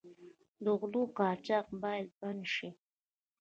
د 0.63 0.65
غلو 0.79 1.03
قاچاق 1.17 1.67
باید 1.83 2.07
بند 2.19 2.43
شي. 2.55 2.69